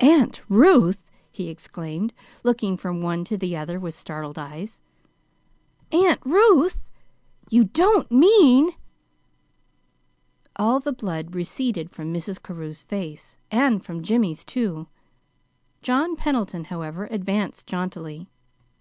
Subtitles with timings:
[0.00, 4.80] "AUNT RUTH!" he exclaimed, looking from one to the other with startled eyes.
[5.92, 6.88] "AUNT RUTH!
[7.50, 8.70] You don't mean"
[10.56, 12.42] All the blood receded from Mrs.
[12.42, 14.88] Carew's face, and from Jimmy's, too.
[15.82, 18.28] John Pendleton, however, advanced jauntily.